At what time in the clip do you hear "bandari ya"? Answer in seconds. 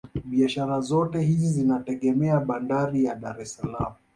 2.39-3.15